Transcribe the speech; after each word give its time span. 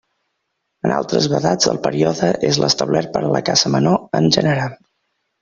En 0.87 0.93
altres 0.95 1.27
vedats 1.33 1.69
el 1.73 1.79
període 1.83 2.31
és 2.49 2.59
l'establert 2.65 3.13
per 3.19 3.23
a 3.29 3.31
la 3.37 3.43
caça 3.51 3.73
menor 3.77 4.01
en 4.23 4.33
general. 4.41 4.77